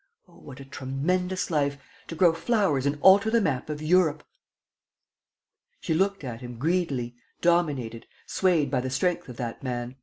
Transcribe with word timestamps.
Oh, 0.27 0.33
what 0.39 0.59
a 0.59 0.65
tremendous 0.65 1.51
life! 1.51 1.77
To 2.07 2.15
grow 2.15 2.33
flowers 2.33 2.87
and 2.87 2.97
alter 3.01 3.29
the 3.29 3.39
map 3.39 3.69
of 3.69 3.83
Europe!" 3.83 4.25
She 5.79 5.93
looked 5.93 6.23
at 6.23 6.41
him 6.41 6.57
greedily, 6.57 7.13
dominated, 7.39 8.07
swayed 8.25 8.71
by 8.71 8.81
the 8.81 8.89
strength 8.89 9.29
of 9.29 9.37
that 9.37 9.61
man. 9.61 9.97